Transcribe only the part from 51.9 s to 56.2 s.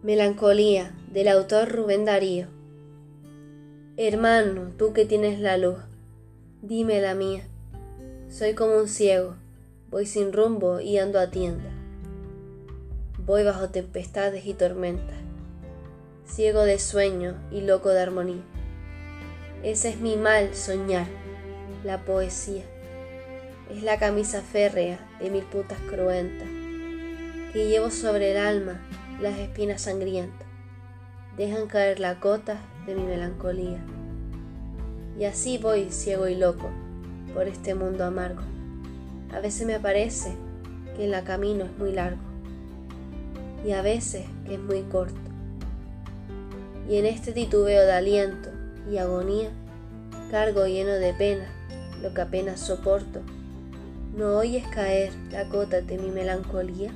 lo que apenas soporto. ¿No oyes caer la cota de mi